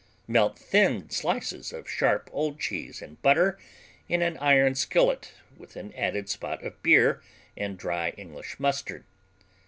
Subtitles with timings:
[0.27, 3.59] Melt thin slices of sharp old cheese in butter
[4.09, 7.21] in an iron skillet, with an added spot of beer
[7.55, 9.03] and dry English mustard.